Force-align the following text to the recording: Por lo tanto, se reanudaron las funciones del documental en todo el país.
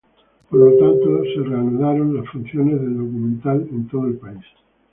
Por 0.49 0.57
lo 0.59 0.77
tanto, 0.79 1.23
se 1.25 1.43
reanudaron 1.47 2.15
las 2.17 2.27
funciones 2.29 2.81
del 2.81 2.97
documental 2.97 3.61
en 3.69 3.87
todo 3.87 4.07
el 4.07 4.15
país. 4.17 4.43